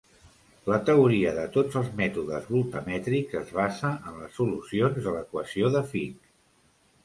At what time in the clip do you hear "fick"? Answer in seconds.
5.95-6.29